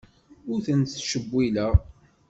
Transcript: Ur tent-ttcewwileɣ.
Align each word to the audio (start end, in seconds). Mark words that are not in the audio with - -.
Ur 0.51 0.59
tent-ttcewwileɣ. 0.65 1.73